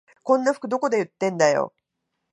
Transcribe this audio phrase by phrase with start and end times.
[0.23, 1.75] こんな服どこで売ってんだよ